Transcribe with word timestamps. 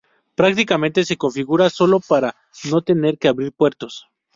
Prácticamente 0.33 1.05
se 1.05 1.15
configura 1.15 1.69
solo, 1.69 1.99
para 1.99 2.35
no 2.71 2.81
tener 2.81 3.19
que 3.19 3.27
abrir 3.27 3.51
puertos. 3.53 4.07